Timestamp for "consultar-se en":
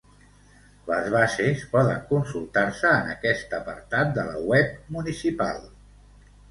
2.13-3.13